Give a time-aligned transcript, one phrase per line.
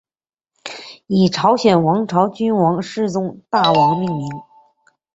[1.05, 4.27] 以朝鲜王朝君王世宗大王命名。